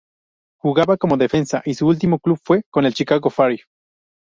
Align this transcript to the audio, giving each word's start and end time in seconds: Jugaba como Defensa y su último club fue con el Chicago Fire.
Jugaba 0.59 0.97
como 0.97 1.15
Defensa 1.15 1.61
y 1.63 1.75
su 1.75 1.85
último 1.85 2.17
club 2.17 2.39
fue 2.43 2.63
con 2.71 2.87
el 2.87 2.93
Chicago 2.95 3.29
Fire. 3.29 3.65